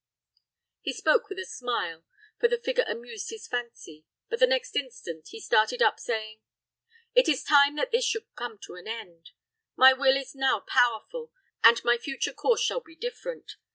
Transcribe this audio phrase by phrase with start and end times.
[0.81, 2.03] He spoke with a smile,
[2.39, 6.39] for the figure amused his fancy; but the next instant he started up, saying,
[7.13, 9.29] "It is time that this should come to an end.
[9.75, 11.31] My will is now powerful,
[11.63, 13.57] and my future course shall be different.